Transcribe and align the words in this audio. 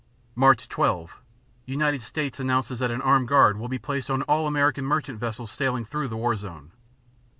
_Mar. 0.35 0.57
12 0.67 1.21
United 1.67 2.01
States 2.01 2.39
announces 2.39 2.79
that 2.79 2.89
an 2.89 3.03
armed 3.03 3.27
guard 3.27 3.57
will 3.59 3.67
be 3.67 3.77
placed 3.77 4.09
on 4.09 4.23
all 4.23 4.47
American 4.47 4.83
merchant 4.83 5.19
vessels 5.19 5.51
sailing 5.51 5.85
through 5.85 6.07
the 6.07 6.17
war 6.17 6.35
zone. 6.35 6.71